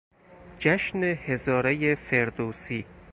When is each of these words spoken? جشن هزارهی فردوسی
جشن 0.59 1.03
هزارهی 1.03 1.95
فردوسی 1.95 2.85